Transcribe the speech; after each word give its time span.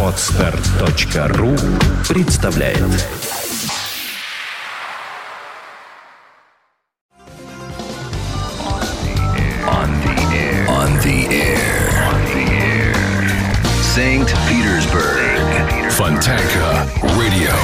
Отстар.ру 0.00 1.56
представляет 2.08 2.78
On 9.66 9.90
the 10.02 10.14
air. 10.32 10.68
On 10.68 10.90
the 11.00 11.26
air. 11.34 11.58
On 12.10 12.20
the 12.30 12.44
air. 12.52 12.94
St. 13.82 14.32
Petersburg. 14.46 15.90
Fontanka 15.90 16.86
Radio. 17.18 17.54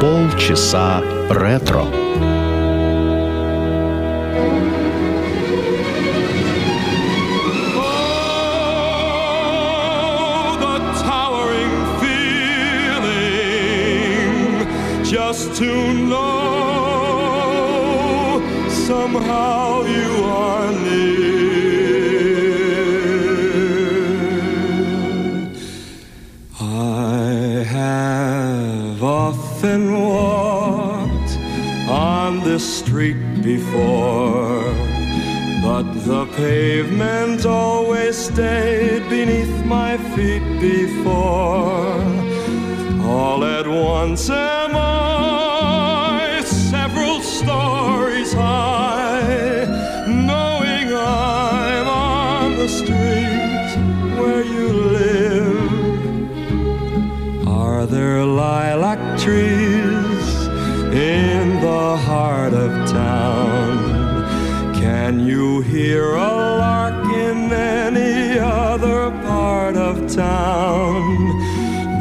Полчаса 0.00 1.02
ретро. 1.29 1.87
Oh, 9.29 10.57
the 10.63 10.77
towering 11.03 11.75
feeling 11.99 12.63
just 15.03 15.55
to 15.59 15.69
know 16.11 16.27
somehow 18.69 19.83
you 19.83 20.11
are 20.23 20.40
But 35.82 36.04
the 36.04 36.26
pavement 36.36 37.44
always 37.44 38.16
stayed 38.16 39.08
beneath 39.10 39.64
my 39.64 39.96
feet 40.14 40.60
before. 40.60 41.98
All 43.04 43.44
at 43.44 43.66
once 43.66 44.30
am 44.30 44.76
I 44.76 46.40
several 46.44 47.20
stories 47.20 48.32
high, 48.32 49.64
knowing 50.06 50.94
I'm 50.94 51.88
on 51.88 52.56
the 52.58 52.68
street 52.68 53.76
where 54.20 54.44
you 54.44 54.68
live. 55.00 55.88
Are 57.48 57.86
there 57.86 58.24
lilac 58.24 59.18
trees 59.18 60.46
in 60.94 61.60
the 61.60 61.96
heart 61.96 62.52
of 62.54 62.81
hear 65.82 66.14
a 66.14 66.32
lark 66.62 66.94
in 67.12 67.52
any 67.52 68.38
other 68.38 69.10
part 69.26 69.76
of 69.76 70.08
town? 70.14 71.04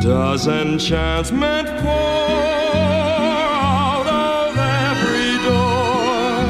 Does 0.04 0.48
enchantment 0.48 1.68
pour 1.82 2.70
out 3.90 4.06
of 4.06 4.56
every 4.86 5.34
door? 5.50 6.46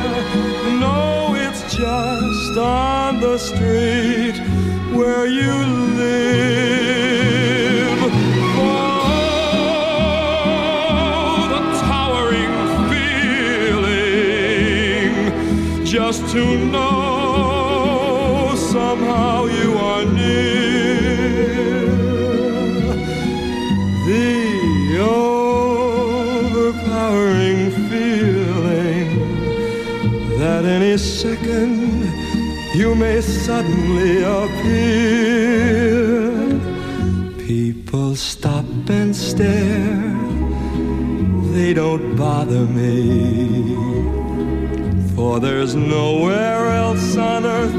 No, 0.84 1.34
it's 1.46 1.64
just 1.74 2.58
on 2.58 3.22
the 3.22 3.38
street 3.38 4.38
where 4.98 5.26
you 5.26 5.54
live. 6.04 7.32
Oh, 8.64 9.88
the 11.54 11.62
towering 11.88 12.56
feeling 12.92 14.02
just 15.86 16.22
to 16.34 16.42
know 16.74 17.01
suddenly 33.62 34.24
appear. 34.24 35.52
People 37.38 38.16
stop 38.16 38.66
and 38.90 39.16
stare, 39.16 40.18
they 41.54 41.72
don't 41.74 42.16
bother 42.16 42.66
me. 42.66 43.76
For 45.16 45.40
there's 45.40 45.76
nowhere 45.76 46.72
else 46.72 47.16
on 47.16 47.46
earth 47.46 47.74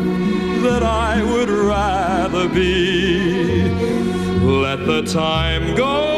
that 0.63 0.85
I 0.85 1.21
would 1.33 1.51
rather 1.51 2.49
be. 2.49 3.65
Let 4.41 4.87
the 4.87 5.03
time 5.03 5.75
go 5.75 6.12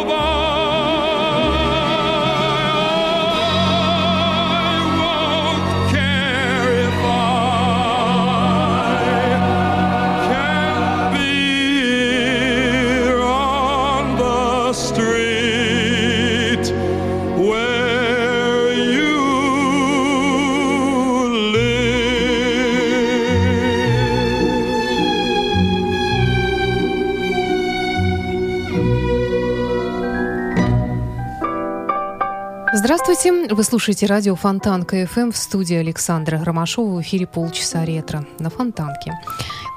Здравствуйте, 32.85 33.47
вы 33.49 33.65
слушаете 33.65 34.05
радио 34.05 34.35
Фонтанка 34.35 35.07
КФМ 35.07 35.31
в 35.31 35.39
студии 35.39 35.75
Александра 35.75 36.37
Громашова 36.37 36.97
в 36.97 37.01
эфире 37.01 37.27
полчаса 37.27 37.83
ретро 37.83 38.27
на 38.39 38.51
Фонтанке. 38.51 39.19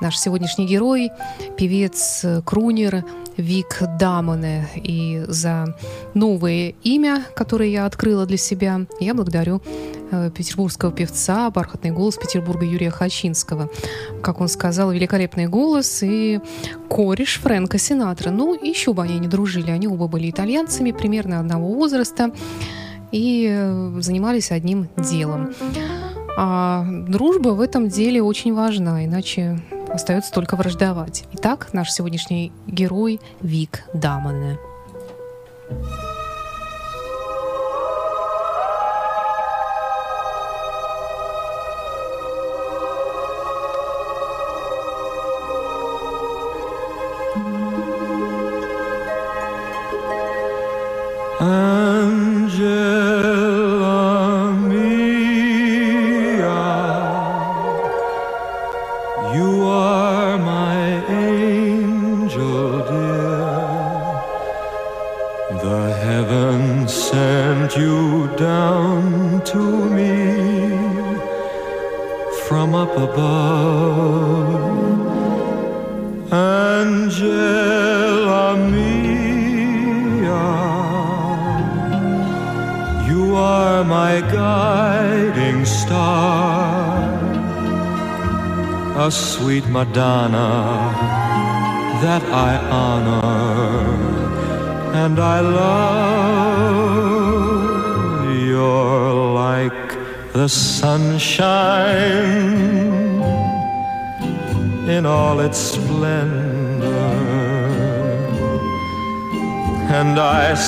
Наш 0.01 0.19
сегодняшний 0.19 0.65
герой– 0.65 1.11
певец 1.57 2.25
Крунер 2.43 3.05
Вик 3.37 3.81
Дамоне. 3.97 4.67
И 4.75 5.23
за 5.25 5.73
новое 6.15 6.73
имя, 6.83 7.23
которое 7.33 7.69
я 7.69 7.85
открыла 7.85 8.25
для 8.25 8.35
себя, 8.35 8.81
я 8.99 9.13
благодарю 9.13 9.61
э, 10.11 10.29
петербургского 10.29 10.91
певца, 10.91 11.49
бархатный 11.49 11.91
голос 11.91 12.17
Петербурга 12.17 12.65
Юрия 12.65 12.91
Хачинского. 12.91 13.69
Как 14.21 14.41
он 14.41 14.49
сказал, 14.49 14.91
великолепный 14.91 15.47
голос 15.47 16.03
и 16.03 16.41
кореш 16.89 17.39
Фрэнка 17.39 17.77
Синатра. 17.77 18.31
Ну, 18.31 18.53
еще 18.61 18.91
бы 18.91 19.03
они 19.03 19.17
не 19.17 19.29
дружили. 19.29 19.71
Они 19.71 19.87
оба 19.87 20.09
были 20.09 20.29
итальянцами, 20.29 20.91
примерно 20.91 21.39
одного 21.39 21.73
возраста 21.73 22.33
и 23.11 23.47
э, 23.49 23.99
занимались 23.99 24.51
одним 24.51 24.89
делом. 24.97 25.53
А 26.37 26.85
дружба 26.87 27.49
в 27.49 27.61
этом 27.61 27.89
деле 27.89 28.21
очень 28.21 28.53
важна, 28.53 29.05
иначе 29.05 29.59
остается 29.89 30.31
только 30.31 30.55
враждовать. 30.55 31.25
Итак, 31.33 31.69
наш 31.73 31.91
сегодняшний 31.91 32.51
герой 32.67 33.19
Вик. 33.41 33.83
Angela 33.93 34.57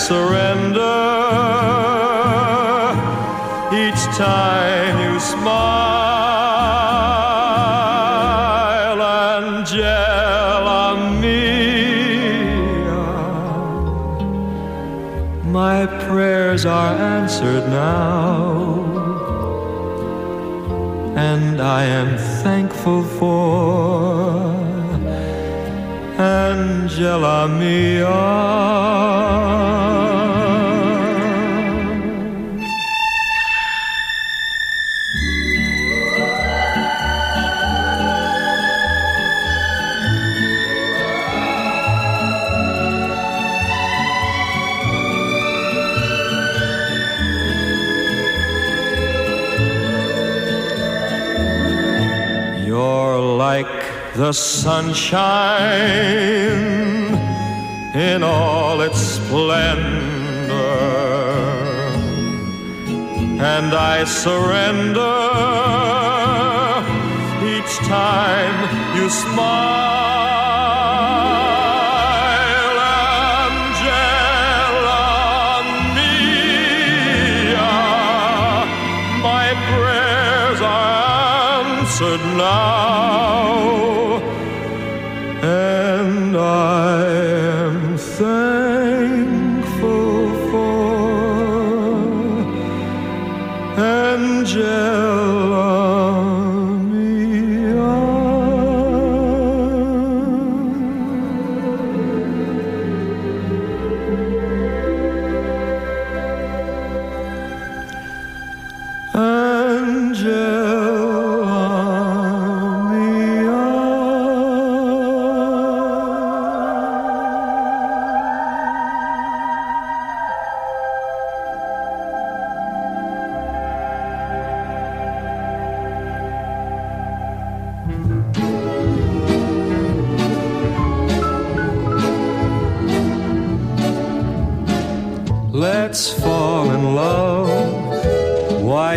surrender 0.09 0.99
each 3.83 4.03
time 4.17 4.93
you 5.05 5.13
smile, 5.19 5.39
Angela 9.37 10.83
mia. 11.21 13.03
My 15.59 15.79
prayers 16.07 16.65
are 16.65 16.93
answered 17.17 17.65
now 17.69 18.89
and 21.31 21.61
I 21.61 21.83
am 21.99 22.17
thankful 22.43 23.03
for 23.03 24.39
Angela 26.17 27.47
Mia. 27.47 28.98
The 54.19 54.33
sunshine 54.33 55.63
in 57.95 58.21
all 58.21 58.81
its 58.81 58.99
splendor, 58.99 60.51
and 63.39 63.73
I 63.73 64.03
surrender 64.03 65.15
each 67.55 67.77
time 67.87 68.57
you 68.97 69.09
smile. 69.09 69.98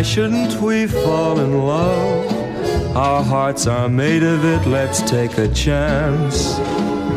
Shouldn't 0.03 0.61
we 0.61 0.85
fall 0.85 1.39
in 1.39 1.65
love? 1.65 2.95
Our 2.95 3.23
hearts 3.23 3.65
are 3.65 3.89
made 3.89 4.21
of 4.21 4.45
it, 4.45 4.67
let's 4.67 5.01
take 5.09 5.39
a 5.39 5.47
chance. 5.47 6.55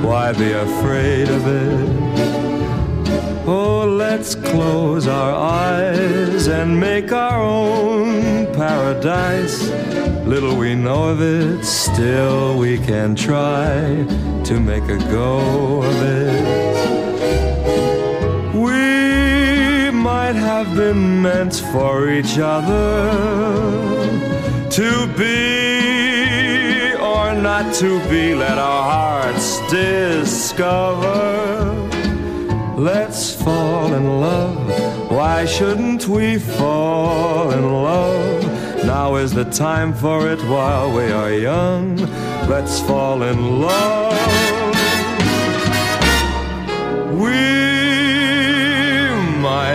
Why 0.02 0.32
be 0.32 0.52
afraid 0.52 1.28
of 1.28 1.46
it? 1.46 3.46
Oh, 3.46 3.86
let's 3.86 4.34
close 4.34 5.06
our 5.06 5.34
eyes 5.34 6.46
and 6.46 6.80
make 6.80 7.12
our 7.12 7.42
own 7.42 8.46
paradise. 8.54 9.68
Little 10.24 10.56
we 10.56 10.74
know 10.74 11.10
of 11.10 11.20
it, 11.20 11.64
still 11.64 12.58
we 12.58 12.78
can 12.78 13.14
try 13.14 14.06
to 14.44 14.58
make 14.58 14.84
a 14.84 14.98
go 15.10 15.82
of 15.82 16.02
it. 16.02 16.85
Have 20.64 20.74
been 20.74 21.20
meant 21.20 21.56
for 21.70 22.08
each 22.08 22.38
other 22.38 23.10
to 24.70 25.06
be 25.18 26.94
or 26.94 27.34
not 27.34 27.74
to 27.74 28.00
be. 28.08 28.34
Let 28.34 28.56
our 28.56 28.82
hearts 28.90 29.60
discover. 29.70 31.18
Let's 32.74 33.34
fall 33.44 33.92
in 33.92 34.20
love. 34.22 35.10
Why 35.10 35.44
shouldn't 35.44 36.08
we 36.08 36.38
fall 36.38 37.50
in 37.50 37.64
love? 37.90 38.42
Now 38.86 39.16
is 39.16 39.32
the 39.32 39.44
time 39.44 39.92
for 39.92 40.26
it 40.26 40.40
while 40.44 40.90
we 40.90 41.12
are 41.12 41.32
young. 41.32 41.96
Let's 42.48 42.80
fall 42.80 43.22
in 43.22 43.60
love. 43.60 44.05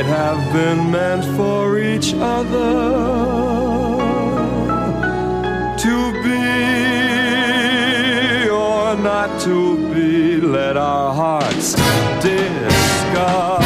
Might 0.02 0.10
have 0.10 0.52
been 0.52 0.90
meant 0.90 1.24
for 1.38 1.78
each 1.78 2.16
other 2.16 2.74
to 5.78 6.12
be 6.24 6.40
or 8.50 8.96
not 8.96 9.40
to 9.42 9.78
be. 9.94 10.42
Let 10.42 10.76
our 10.76 11.14
hearts 11.14 11.76
discover. 12.24 13.62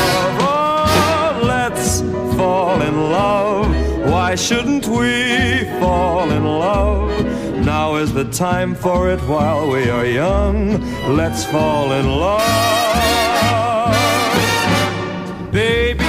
Let's 1.46 2.02
fall 2.36 2.82
in 2.82 2.96
love. 3.12 3.70
Why 4.12 4.36
shouldn't 4.36 4.88
we 4.88 5.64
fall 5.80 6.30
in 6.32 6.44
love? 6.44 7.26
Now 7.66 7.96
is 7.96 8.12
the 8.14 8.26
time 8.26 8.76
for 8.76 9.10
it 9.10 9.22
while 9.22 9.70
we 9.70 9.90
are 9.90 10.06
young. 10.06 10.82
Let's 11.16 11.46
fall 11.46 11.94
in 11.94 12.08
love. 12.08 12.85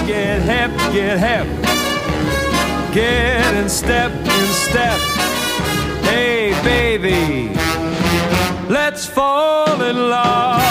Get 0.07 0.41
hip, 0.43 0.71
get 0.93 1.19
hip. 1.19 1.47
Get 2.95 3.55
in 3.55 3.69
step, 3.69 4.13
in 4.13 4.47
step. 4.69 4.99
Hey, 6.05 6.53
baby, 6.63 7.55
let's 8.69 9.05
fall 9.05 9.83
in 9.83 9.97
love. 9.97 10.66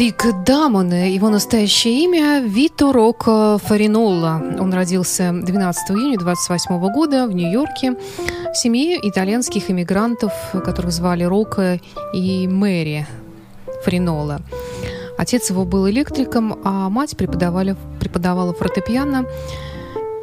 Вик 0.00 0.24
Дамон, 0.46 0.94
его 0.94 1.28
настоящее 1.28 2.04
имя 2.04 2.40
Вито 2.40 2.90
Рокко 2.90 3.58
Фаринолла. 3.62 4.42
Он 4.58 4.72
родился 4.72 5.30
12 5.30 5.90
июня 5.90 6.18
28 6.18 6.90
года 6.90 7.26
в 7.26 7.34
Нью-Йорке 7.34 7.96
в 8.50 8.54
семье 8.56 8.98
итальянских 9.06 9.70
иммигрантов, 9.70 10.32
которых 10.52 10.90
звали 10.92 11.24
Рокко 11.24 11.80
и 12.14 12.48
Мэри 12.48 13.06
Фаринолла. 13.84 14.40
Отец 15.18 15.50
его 15.50 15.66
был 15.66 15.86
электриком, 15.90 16.58
а 16.64 16.88
мать 16.88 17.14
преподавали, 17.18 17.76
преподавала 18.00 18.54
фортепиано. 18.54 19.26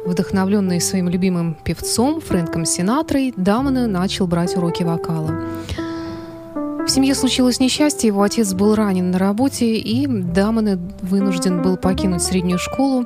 Вдохновленный 0.04 0.80
своим 0.80 1.08
любимым 1.08 1.56
певцом 1.62 2.20
Фрэнком 2.20 2.64
Синатрой, 2.64 3.32
Дамон 3.36 3.92
начал 3.92 4.26
брать 4.26 4.56
уроки 4.56 4.82
вокала. 4.82 5.40
В 6.88 6.90
семье 6.90 7.14
случилось 7.14 7.60
несчастье, 7.60 8.06
его 8.06 8.22
отец 8.22 8.54
был 8.54 8.74
ранен 8.74 9.10
на 9.10 9.18
работе, 9.18 9.76
и 9.76 10.06
Дамон 10.06 10.90
вынужден 11.02 11.60
был 11.60 11.76
покинуть 11.76 12.22
среднюю 12.22 12.58
школу 12.58 13.04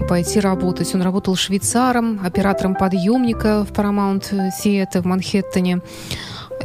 и 0.00 0.02
пойти 0.02 0.40
работать. 0.40 0.94
Он 0.94 1.02
работал 1.02 1.36
швейцаром, 1.36 2.20
оператором 2.24 2.74
подъемника 2.74 3.66
в 3.66 3.72
Paramount 3.72 4.32
Theatre 4.64 5.02
в 5.02 5.04
Манхэттене. 5.04 5.82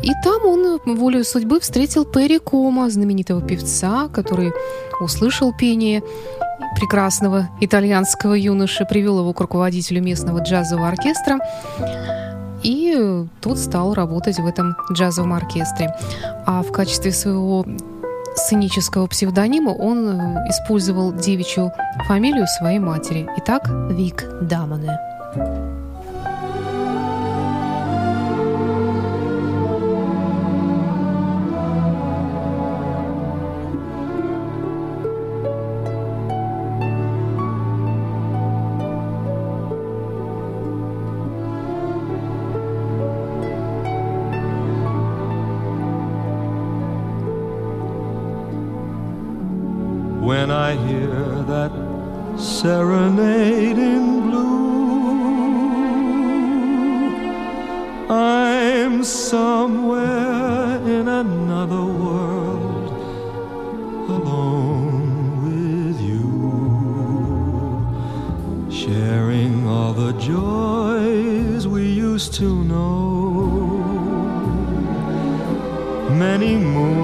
И 0.01 0.11
там 0.23 0.45
он 0.45 0.79
волею 0.85 1.25
судьбы 1.25 1.59
встретил 1.59 2.05
Перри 2.05 2.39
Кома, 2.39 2.89
знаменитого 2.89 3.41
певца, 3.41 4.07
который 4.07 4.53
услышал 5.01 5.51
пение 5.53 6.01
прекрасного 6.77 7.49
итальянского 7.59 8.35
юноши, 8.35 8.85
привел 8.85 9.19
его 9.19 9.33
к 9.33 9.41
руководителю 9.41 10.01
местного 10.01 10.41
джазового 10.41 10.87
оркестра. 10.87 11.39
И 12.63 13.25
тот 13.41 13.57
стал 13.59 13.93
работать 13.93 14.39
в 14.39 14.47
этом 14.47 14.75
джазовом 14.91 15.33
оркестре. 15.33 15.93
А 16.45 16.63
в 16.63 16.71
качестве 16.71 17.11
своего 17.11 17.65
сценического 18.35 19.07
псевдонима 19.07 19.71
он 19.71 20.09
использовал 20.49 21.13
девичью 21.13 21.71
фамилию 22.07 22.47
своей 22.47 22.79
матери. 22.79 23.29
Итак, 23.37 23.69
Вик 23.91 24.25
Дамоне. 24.41 25.82
When 50.43 50.51
I 50.51 50.75
hear 50.75 51.15
that 51.53 51.71
serenade 52.37 53.77
in 53.77 54.05
blue. 54.27 54.49
I'm 58.09 59.05
somewhere 59.05 60.81
in 60.95 61.07
another 61.07 61.85
world, 61.85 62.91
alone 64.17 65.05
with 65.45 65.97
you, 66.11 66.27
sharing 68.69 69.65
all 69.65 69.93
the 69.93 70.11
joys 70.33 71.69
we 71.69 71.83
used 71.85 72.33
to 72.41 72.49
know. 72.65 73.13
Many 76.09 76.57
moons 76.57 77.02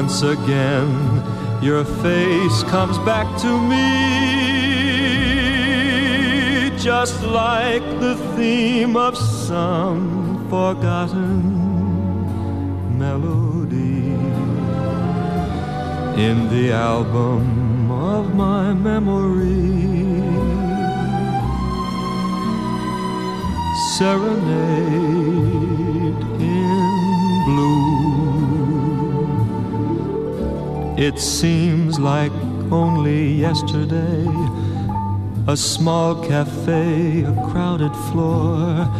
Once 0.00 0.22
again, 0.22 0.88
your 1.60 1.84
face 1.84 2.62
comes 2.74 2.96
back 2.98 3.26
to 3.40 3.50
me, 3.70 3.80
just 6.78 7.20
like 7.24 7.82
the 7.98 8.14
theme 8.36 8.96
of 8.96 9.18
some 9.18 10.48
forgotten 10.48 11.42
melody 12.96 14.14
in 16.26 16.48
the 16.48 16.70
album 16.70 17.90
of 17.90 18.32
my 18.36 18.72
memory. 18.72 19.82
Serenade 23.96 25.87
It 30.98 31.20
seems 31.20 32.00
like 32.00 32.32
only 32.72 33.32
yesterday. 33.34 34.26
A 35.46 35.56
small 35.56 36.20
cafe, 36.26 37.22
a 37.22 37.32
crowded 37.48 37.94
floor. 38.10 38.92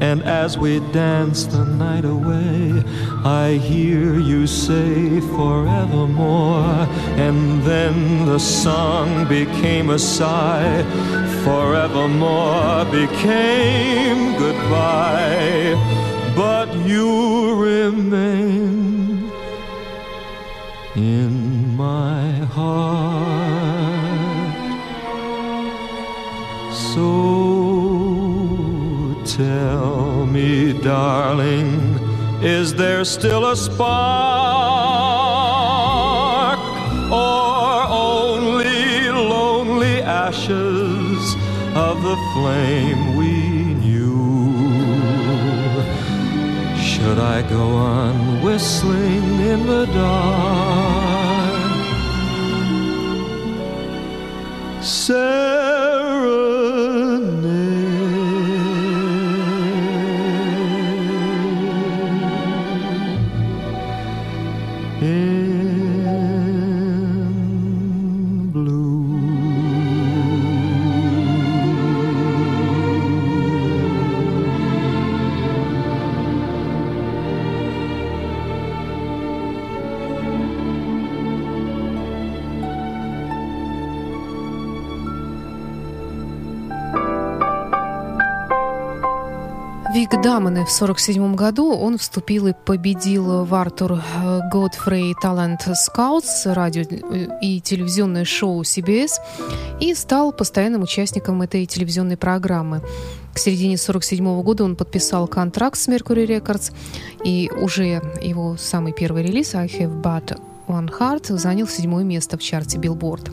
And 0.00 0.22
as 0.22 0.56
we 0.56 0.78
dance 0.92 1.46
the 1.46 1.64
night 1.64 2.04
away, 2.04 2.84
I 3.24 3.54
hear 3.60 4.20
you 4.20 4.46
say 4.46 5.20
forevermore. 5.34 6.86
And 7.18 7.60
then 7.64 8.24
the 8.26 8.38
song 8.38 9.26
became 9.26 9.90
a 9.90 9.98
sigh. 9.98 10.84
Forevermore 11.42 12.84
became 12.84 14.38
goodbye. 14.38 15.74
But 16.36 16.72
you 16.86 17.56
remain 17.56 18.91
in 20.96 21.76
my 21.76 22.30
heart. 22.56 23.32
So 26.72 27.06
tell 29.24 30.26
me, 30.26 30.72
darling, 30.82 31.98
is 32.42 32.74
there 32.74 33.04
still 33.04 33.46
a 33.50 33.56
spark 33.56 33.88
or 37.10 37.86
only 37.88 39.10
lonely 39.10 40.02
ashes 40.02 41.36
of 41.74 42.02
the 42.02 42.16
flame 42.34 43.16
we 43.16 43.71
Should 47.02 47.18
I 47.18 47.42
go 47.42 47.64
on 47.74 48.40
whistling 48.42 49.40
in 49.40 49.66
the 49.66 49.86
dark? 49.86 51.52
Serenade 54.84 55.61
Дамоне 90.42 90.64
в 90.64 90.74
1947 90.74 91.36
году 91.36 91.72
он 91.72 91.98
вступил 91.98 92.48
и 92.48 92.52
победил 92.52 93.44
в 93.44 93.54
Артур 93.54 94.02
Godfrey 94.52 95.12
Talent 95.22 95.60
Scouts, 95.68 96.52
радио 96.52 96.82
и 97.40 97.60
телевизионное 97.60 98.24
шоу 98.24 98.62
CBS, 98.62 99.20
и 99.78 99.94
стал 99.94 100.32
постоянным 100.32 100.82
участником 100.82 101.42
этой 101.42 101.64
телевизионной 101.66 102.16
программы. 102.16 102.82
К 103.32 103.38
середине 103.38 103.76
1947 103.76 104.42
года 104.42 104.64
он 104.64 104.74
подписал 104.74 105.28
контракт 105.28 105.78
с 105.78 105.86
Mercury 105.86 106.26
Records, 106.26 106.72
и 107.24 107.48
уже 107.60 108.02
его 108.20 108.56
самый 108.56 108.92
первый 108.92 109.22
релиз 109.22 109.54
«I 109.54 109.68
Have 109.68 110.02
But 110.02 110.40
One 110.66 110.90
Heart» 110.90 111.38
занял 111.38 111.68
седьмое 111.68 112.02
место 112.02 112.36
в 112.36 112.42
чарте 112.42 112.78
Billboard. 112.78 113.30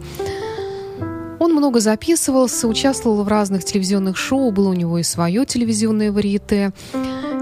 Он 1.50 1.56
много 1.56 1.80
записывался, 1.80 2.68
участвовал 2.68 3.24
в 3.24 3.28
разных 3.28 3.66
телевизионных 3.66 4.18
шоу, 4.18 4.52
было 4.52 4.70
у 4.70 4.74
него 4.74 5.00
и 5.00 5.04
свое 5.04 5.48
телевизионное 5.48 6.12
варьете, 6.12 6.74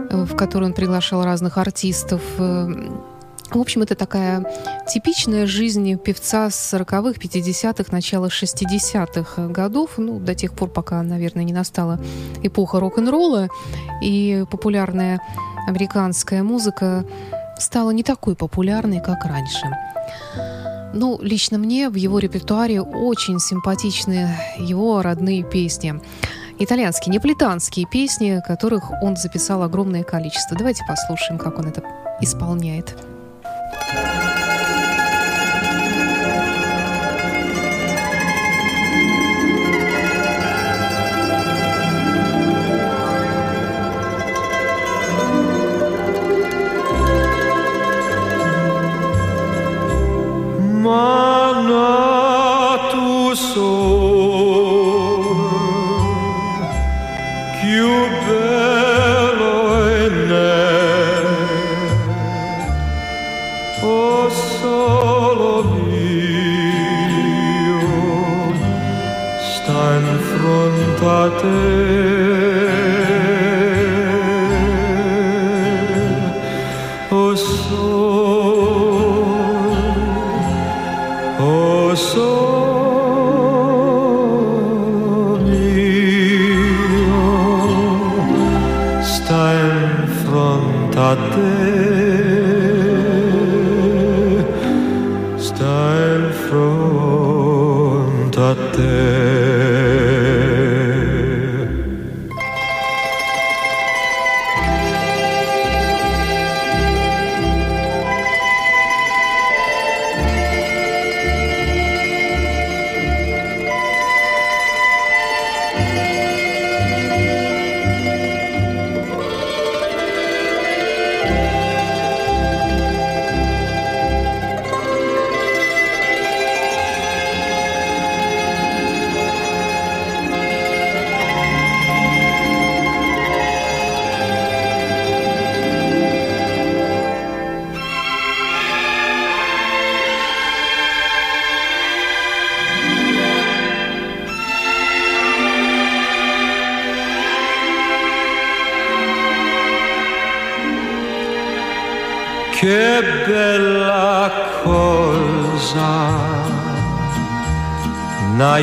в 0.10 0.34
которое 0.38 0.68
он 0.68 0.74
приглашал 0.74 1.26
разных 1.26 1.58
артистов. 1.58 2.22
В 2.38 3.60
общем, 3.60 3.82
это 3.82 3.96
такая 3.96 4.46
типичная 4.88 5.46
жизнь 5.46 5.98
певца 5.98 6.50
с 6.50 6.74
40-х, 6.74 7.20
50-х, 7.20 7.92
начала 7.92 8.28
60-х 8.28 9.48
годов, 9.48 9.98
ну, 9.98 10.20
до 10.20 10.36
тех 10.36 10.54
пор, 10.54 10.70
пока, 10.70 11.04
наверное, 11.04 11.44
не 11.44 11.52
настала 11.52 12.00
эпоха 12.44 12.80
рок-н-ролла, 12.80 13.50
и 14.02 14.46
популярная 14.50 15.20
американская 15.68 16.44
музыка 16.44 17.04
стала 17.60 17.92
не 17.92 18.04
такой 18.04 18.38
популярной, 18.38 19.02
как 19.02 19.26
раньше. 19.26 19.68
Ну, 20.94 21.20
лично 21.22 21.58
мне 21.58 21.90
в 21.90 21.96
его 21.96 22.20
репертуаре 22.20 22.82
очень 22.82 23.40
симпатичны 23.40 24.30
его 24.58 25.02
родные 25.02 25.44
песни. 25.44 26.00
Итальянские, 26.60 27.14
неаполитанские 27.14 27.86
песни, 27.92 28.42
которых 28.46 28.92
он 29.04 29.16
записал 29.16 29.62
огромное 29.64 30.04
количество. 30.04 30.58
Давайте 30.58 30.84
послушаем, 30.88 31.38
как 31.38 31.60
он 31.60 31.68
это 31.68 31.84
исполняет. 32.20 32.96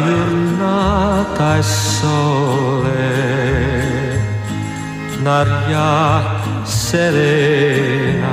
Una 0.00 0.06
giornata 0.06 1.56
e 1.56 1.62
sole, 1.62 2.92
un'aria 5.18 6.22
serena, 6.64 8.28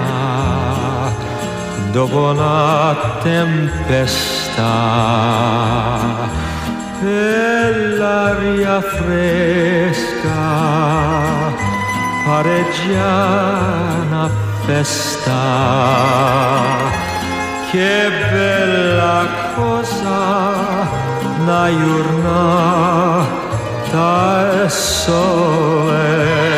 dopo 1.91 2.31
una 2.31 2.95
tempesta, 3.21 4.63
e 7.03 7.95
l'aria 7.97 8.81
fresca 8.81 10.29
pareggiana 12.25 14.29
festa. 14.65 15.39
Che 17.71 18.11
bella 18.31 19.27
cosa, 19.55 20.60
na 21.45 21.69
jurna 21.79 22.41
ta 23.91 24.69
sole. 24.69 26.50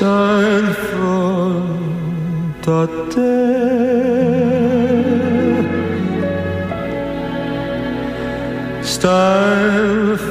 Una 0.00 0.74
giornata 9.04 10.23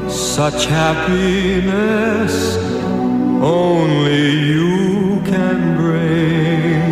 such 0.08 0.66
happiness 0.66 2.56
only 3.40 4.30
you 4.52 5.20
can 5.24 5.76
bring. 5.76 6.82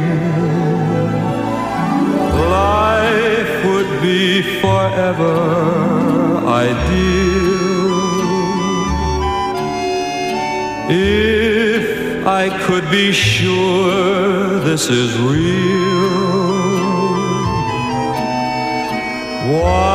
Life 2.60 3.64
would 3.64 3.92
be 4.00 4.42
forever 4.60 5.38
ideal 6.46 7.32
if 10.88 12.24
I 12.24 12.44
could 12.66 12.88
be 12.90 13.10
sure 13.10 14.60
this 14.60 14.88
is 14.88 15.18
real. 15.18 16.21
While 19.62 19.91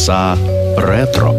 Полчаса 0.00 0.38
ретро. 0.78 1.34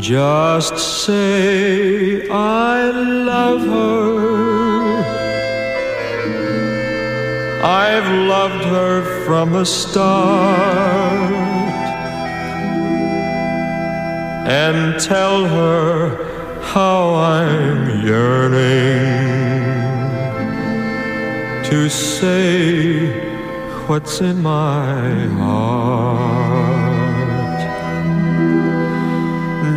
Just 0.00 0.78
say 0.78 2.28
I 2.28 2.90
love 2.90 3.62
her. 3.68 4.35
I've 7.69 8.09
loved 8.29 8.63
her 8.63 9.25
from 9.25 9.51
the 9.51 9.65
start. 9.65 11.33
And 14.47 14.97
tell 15.01 15.45
her 15.45 16.61
how 16.61 17.13
I'm 17.15 18.05
yearning 18.05 19.17
to 21.69 21.89
say 21.89 23.11
what's 23.87 24.21
in 24.21 24.41
my 24.41 25.27
heart. 25.41 26.47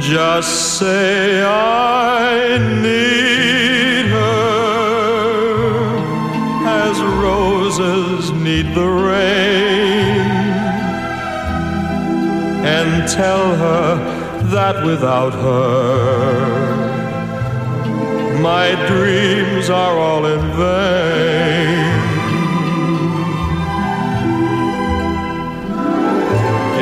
Just 0.00 0.78
say 0.78 1.42
I 1.42 2.56
need 2.82 3.29
the 8.62 8.88
rain, 8.88 10.20
and 12.64 13.08
tell 13.08 13.56
her 13.56 13.88
that 14.50 14.84
without 14.84 15.32
her 15.32 16.90
my 18.40 18.74
dreams 18.88 19.68
are 19.68 19.98
all 19.98 20.24
in 20.24 20.40
vain. 20.56 22.00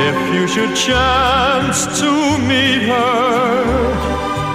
If 0.08 0.34
you 0.34 0.46
should 0.46 0.76
chance 0.76 1.86
to 2.00 2.10
meet 2.50 2.82
her 2.82 3.64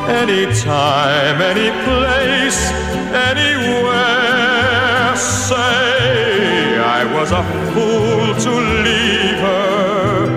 anytime, 0.08 1.42
any 1.42 1.72
place, 1.84 2.72
anywhere, 3.32 5.16
say 5.18 5.83
was 7.24 7.32
a 7.32 7.44
fool 7.72 8.36
to 8.46 8.54
leave 8.86 9.40
her 9.48 10.28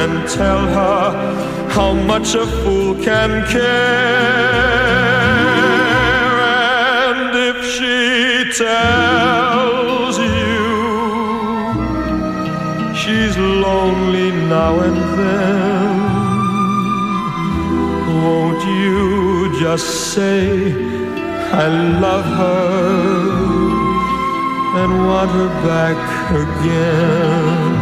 and 0.00 0.12
tell 0.28 0.62
her 0.78 1.04
how 1.70 1.92
much 1.92 2.36
a 2.36 2.46
fool 2.60 2.94
can 3.02 3.30
care. 3.48 4.44
And 7.10 7.30
if 7.50 7.58
she 7.74 7.98
tells 8.64 10.14
you 10.18 10.62
she's 13.00 13.36
lonely 13.36 14.30
now 14.54 14.74
and 14.86 15.00
then. 15.18 15.96
Won't 18.22 18.62
you 18.80 19.58
just 19.58 19.88
say 20.14 20.72
I 21.64 21.66
love 22.06 22.26
her 22.40 23.43
and 24.76 25.06
want 25.06 25.30
her 25.30 25.48
back 25.62 25.96
again? 26.30 27.73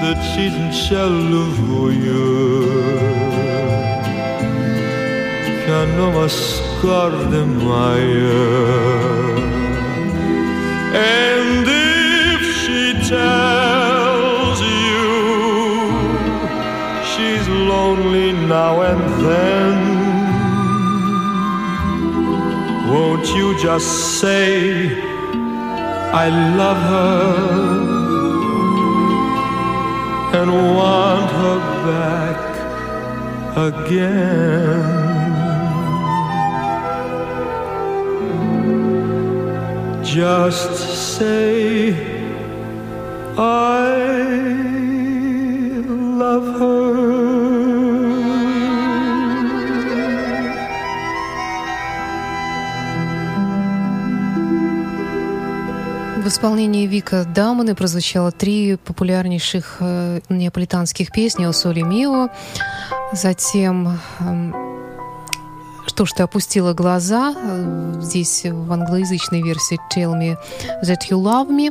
Decisi 0.00 0.56
in 0.56 0.70
cielo 0.72 1.50
voglio 1.50 2.68
Che 5.64 5.86
non 5.96 6.12
mi 6.14 6.28
scordi 6.28 7.42
mai 7.64 8.02
And 10.94 11.66
if 11.66 12.42
she 12.60 12.94
tells 13.08 14.60
you 14.60 15.04
she's 17.10 17.48
lonely 17.48 18.32
now 18.46 18.80
and 18.82 19.02
then, 19.24 19.76
won't 22.92 23.26
you 23.34 23.58
just 23.58 24.20
say, 24.20 25.03
I 26.16 26.28
love 26.28 26.80
her 26.92 27.64
and 30.38 30.50
want 30.76 31.30
her 31.40 31.58
back 31.90 32.42
again? 33.68 34.84
Just 40.04 40.72
say 41.16 41.94
I 43.36 43.96
love 46.22 46.46
her. 46.60 46.83
Исполнении 56.28 56.86
Вика 56.86 57.24
Даманы 57.24 57.74
прозвучало 57.74 58.32
три 58.32 58.76
популярнейших 58.76 59.76
э, 59.80 60.20
неаполитанских 60.28 61.12
песни 61.12 61.44
«О 61.44 61.52
Соли 61.52 61.82
Мио», 61.82 62.28
затем 63.12 63.98
эм, 64.20 64.54
«Что 65.86 66.06
ж 66.06 66.12
ты 66.12 66.22
опустила 66.22 66.72
глаза», 66.72 67.34
э, 67.36 68.00
здесь 68.00 68.44
в 68.44 68.72
англоязычной 68.72 69.42
версии 69.42 69.78
«Tell 69.94 70.12
me 70.18 70.36
that 70.82 71.10
you 71.10 71.20
love 71.20 71.50
me», 71.50 71.70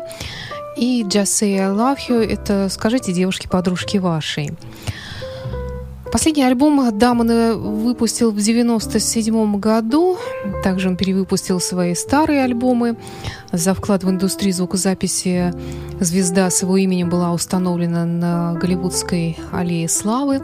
и 0.78 1.04
«Just 1.04 1.42
say 1.42 1.58
I 1.58 1.70
love 1.70 1.98
you»— 2.08 2.22
это 2.32 2.70
«Скажите 2.70 3.12
девушке-подружке 3.12 4.00
вашей». 4.00 4.52
Последний 6.13 6.43
альбом 6.43 6.95
Дамон 6.95 7.28
выпустил 7.58 8.30
в 8.30 8.34
1997 8.34 9.60
году. 9.60 10.19
Также 10.63 10.89
он 10.89 10.95
перевыпустил 10.95 11.60
свои 11.60 11.95
старые 11.95 12.43
альбомы. 12.43 12.97
За 13.52 13.73
вклад 13.73 14.04
в 14.04 14.10
индустрию 14.12 14.54
звукозаписи 14.54 15.56
звезда 15.99 16.52
с 16.52 16.62
его 16.62 16.78
именем 16.78 17.10
была 17.10 17.34
установлена 17.34 18.06
на 18.06 18.54
Голливудской 18.54 19.39
аллее 19.52 19.89
славы. 19.89 20.43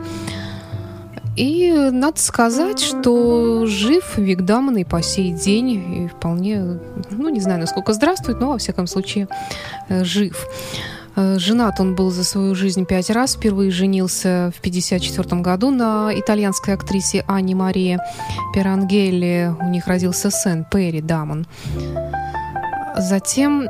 И 1.35 1.71
надо 1.91 2.19
сказать, 2.19 2.79
что 2.79 3.67
жив 3.67 4.17
Вик 4.17 4.41
Дамон 4.41 4.77
и 4.77 4.83
по 4.83 5.03
сей 5.03 5.33
день, 5.33 6.05
и 6.05 6.07
вполне, 6.07 6.79
ну, 7.11 7.29
не 7.29 7.41
знаю, 7.41 7.59
насколько 7.59 7.93
здравствует, 7.93 8.39
но, 8.39 8.49
во 8.53 8.57
всяком 8.57 8.87
случае, 8.87 9.27
э, 9.87 10.03
жив. 10.03 10.47
Э, 11.15 11.37
женат 11.39 11.79
он 11.79 11.95
был 11.95 12.11
за 12.11 12.23
свою 12.23 12.55
жизнь 12.55 12.85
пять 12.85 13.09
раз. 13.09 13.35
Впервые 13.35 13.71
женился 13.71 14.51
в 14.55 14.59
1954 14.59 15.41
году 15.41 15.71
на 15.71 16.11
итальянской 16.13 16.73
актрисе 16.73 17.23
Анне 17.27 17.55
Марии 17.55 17.99
Перангелли. 18.53 19.53
У 19.59 19.69
них 19.69 19.87
родился 19.87 20.29
сын 20.31 20.65
Перри 20.69 21.01
Дамон. 21.01 21.45
Затем 22.97 23.67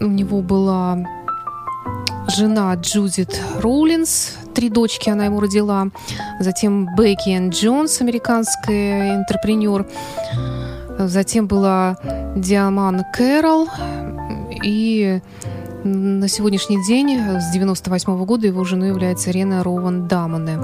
у 0.00 0.06
него 0.06 0.40
была 0.40 0.98
жена 2.28 2.74
Джудит 2.74 3.40
Роулинс, 3.58 4.36
три 4.54 4.68
дочки 4.68 5.10
она 5.10 5.26
ему 5.26 5.40
родила. 5.40 5.88
Затем 6.38 6.94
Бекки 6.96 7.30
Энн 7.30 7.50
Джонс, 7.50 8.00
американская 8.00 9.16
интерпренер. 9.16 9.86
Затем 10.98 11.46
была 11.46 11.96
Диаман 12.36 13.04
Кэрол 13.14 13.68
и 14.62 15.20
на 15.84 16.28
сегодняшний 16.28 16.84
день, 16.84 17.18
с 17.40 17.52
98 17.52 18.24
года, 18.24 18.46
его 18.46 18.64
женой 18.64 18.88
является 18.88 19.30
Рена 19.30 19.62
Роуан 19.62 20.08
Дамоне. 20.08 20.58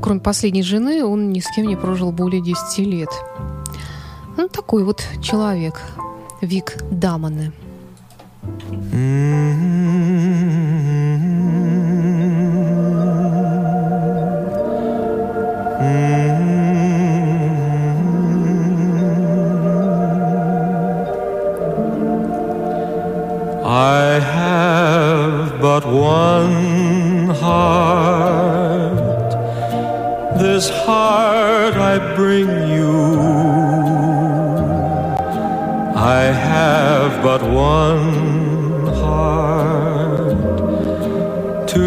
Кроме 0.00 0.20
последней 0.20 0.62
жены, 0.62 1.04
он 1.04 1.30
ни 1.30 1.40
с 1.40 1.46
кем 1.54 1.66
не 1.66 1.76
прожил 1.76 2.12
более 2.12 2.40
10 2.40 2.78
лет. 2.78 3.10
Ну, 4.36 4.48
такой 4.48 4.84
вот 4.84 5.02
человек, 5.20 5.80
Вик 6.40 6.76
Дамоне. 6.90 7.52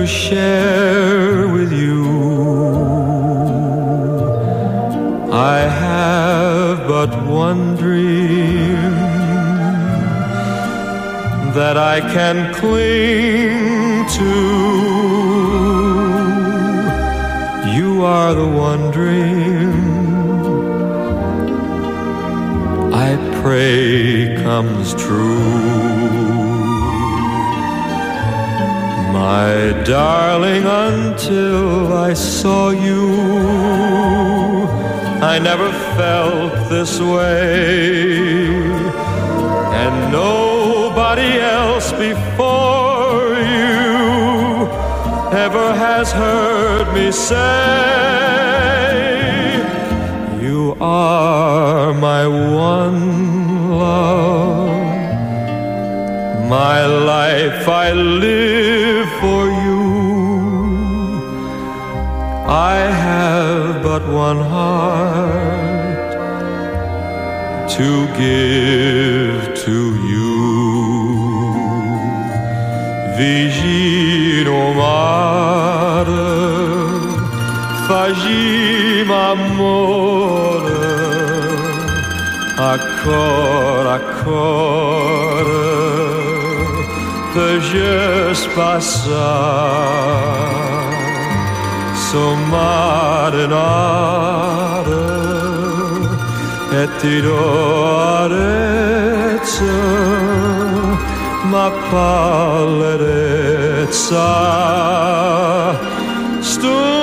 To 0.06 0.12
share 0.12 1.48
with 1.48 1.72
you. 1.72 2.06
I 5.32 5.60
have 5.84 6.88
but 6.88 7.10
one 7.26 7.76
dream 7.76 8.92
that 11.58 11.78
I 11.78 12.02
can 12.02 12.54
cling 12.54 14.06
to. 14.20 14.34
You 17.78 18.06
are 18.06 18.34
the 18.36 18.48
one 18.48 18.92
dream 18.92 19.74
I 22.94 23.10
pray 23.42 24.36
comes 24.44 24.94
true. 24.94 26.25
My 29.34 29.74
darling, 29.84 30.66
until 30.66 31.92
I 31.94 32.14
saw 32.14 32.70
you, 32.70 33.08
I 35.34 35.40
never 35.40 35.70
felt 35.98 36.70
this 36.70 37.00
way. 37.00 38.36
And 39.82 40.12
nobody 40.12 41.32
else 41.58 41.92
before 41.94 43.34
you 43.56 43.90
ever 45.46 45.68
has 45.86 46.12
heard 46.12 46.94
me 46.94 47.12
say, 47.12 47.42
You 50.40 50.78
are 50.80 51.96
my 51.96 52.28
one 52.28 53.70
love. 53.72 54.66
My 56.48 56.86
life 56.86 57.68
I 57.68 57.92
live 57.92 59.05
for 59.26 59.44
you. 59.64 59.84
I 62.74 62.78
have 63.06 63.72
but 63.88 64.04
one 64.28 64.42
heart 64.54 66.10
to 67.78 67.90
give 68.22 69.42
to 69.66 69.78
you. 70.12 70.36
Vicino 73.18 74.62
mare, 74.80 76.24
fagim 77.88 79.10
amore, 79.30 80.72
accord, 82.74 83.86
accord, 83.98 85.35
peut 87.36 87.60
juste 87.60 88.50
passar, 88.56 89.12
sommarinare, 92.10 93.44
et 96.82 96.90
ti 97.02 97.16
do 97.26 97.44
arezzo, 98.24 99.76
ma 101.52 101.68
pallerezza 101.92 103.12
stungo 106.42 106.95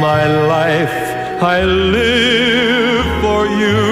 my 0.00 0.26
life 0.54 1.18
I 1.42 1.62
live 1.64 3.06
for 3.22 3.46
you. 3.62 3.82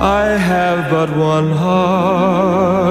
I 0.00 0.26
have 0.50 0.90
but 0.90 1.10
one 1.16 1.50
heart 1.50 2.84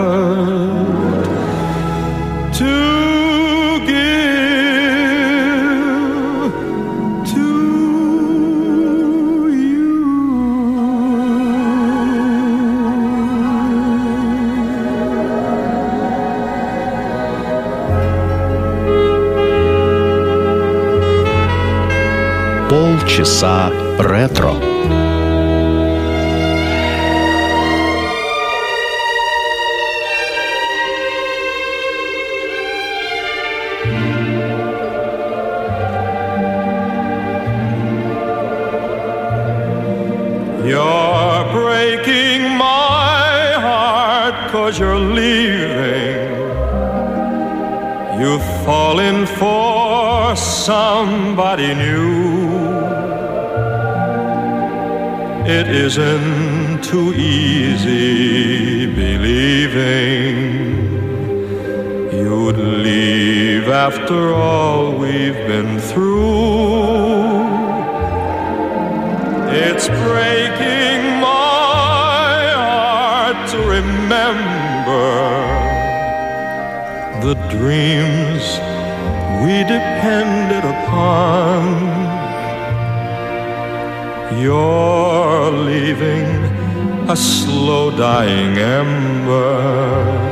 Полчаса 23.12 23.70
ретро. 23.98 24.54
Your 40.64 41.44
brave 41.52 42.04
cause 44.50 44.78
you're 44.78 44.96
leaving. 44.96 46.32
You've 48.18 48.48
fallen 48.64 49.26
for 49.26 50.34
somebody 50.36 51.74
new. 51.74 52.61
It 55.45 55.67
isn't 55.67 56.85
too 56.85 57.13
easy 57.13 58.85
believing 58.85 60.37
you'd 62.13 62.55
leave 62.57 63.67
after 63.67 64.33
all 64.33 64.97
we've 64.97 65.35
been 65.45 65.81
through. 65.81 67.43
It's 69.51 69.89
breaking 69.89 71.19
my 71.19 72.47
heart 72.55 73.49
to 73.49 73.57
remember 73.57 75.09
the 77.19 77.35
dreams 77.49 78.45
we 79.43 79.63
depended 79.65 80.63
upon 80.63 82.02
you're 84.41 85.51
leaving 85.51 86.25
a 87.09 87.15
slow 87.15 87.91
dying 87.95 88.57
ember. 88.57 90.23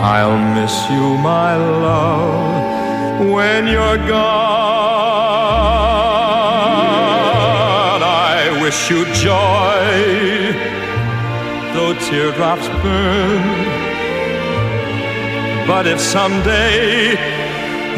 I'll 0.00 0.38
miss 0.54 0.74
you, 0.90 1.16
my 1.18 1.56
love, 1.56 3.26
when 3.32 3.66
you're 3.66 3.98
gone. 4.06 4.84
I 8.02 8.58
wish 8.62 8.90
you 8.90 9.04
joy, 9.14 10.52
though 11.74 11.94
teardrops 12.06 12.68
burn. 12.82 13.42
But 15.66 15.86
if 15.86 15.98
someday 15.98 17.16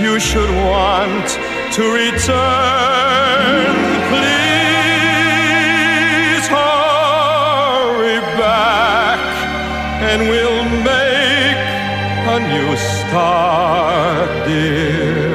you 0.01 0.21
should 0.21 0.51
want 0.71 1.29
to 1.75 1.83
return, 1.93 3.37
and 10.19 10.29
we'll 10.31 10.65
make 10.95 11.59
a 12.35 12.39
new 12.53 12.71
start, 12.77 14.31
dear. 14.47 15.27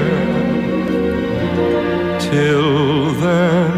Till 2.19 3.11
then, 3.25 3.73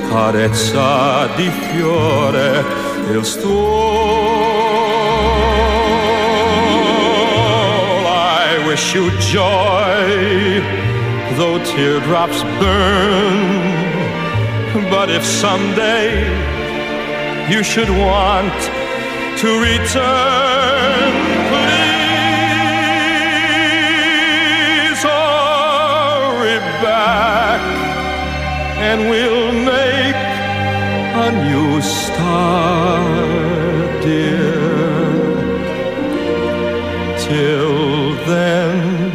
carezza 0.09 1.27
di 1.35 1.47
fiore 1.51 2.65
il 3.11 3.23
I 8.03 8.65
wish 8.65 8.95
you 8.95 9.11
joy 9.19 10.59
though 11.35 11.59
teardrops 11.65 12.41
burn. 12.59 13.75
But 14.89 15.11
if 15.11 15.23
someday 15.23 16.56
you 17.49 17.63
should 17.63 17.89
want 17.89 18.59
to 19.39 19.47
return. 19.61 21.11
Please 24.87 25.01
hurry 25.01 26.59
back 26.83 27.61
and 28.87 28.99
we'll 29.09 29.53
make 29.53 30.21
a 31.25 31.27
new 31.45 31.81
start, 31.81 33.07
dear. 34.03 34.57
Till 37.17 38.15
then, 38.25 39.11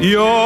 you're 0.00 0.45